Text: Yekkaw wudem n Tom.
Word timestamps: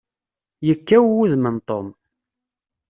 Yekkaw 0.67 1.05
wudem 1.15 1.45
n 1.55 1.57
Tom. 1.67 1.87